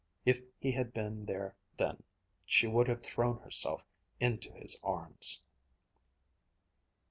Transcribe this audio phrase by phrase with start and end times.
[0.25, 2.01] If he had been there then,
[2.43, 3.85] she would have thrown herself
[4.19, 5.43] into his arms.